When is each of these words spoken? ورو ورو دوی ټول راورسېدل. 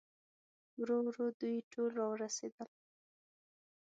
ورو 0.79 0.97
ورو 1.07 1.25
دوی 1.39 1.55
ټول 1.71 1.89
راورسېدل. 1.99 2.69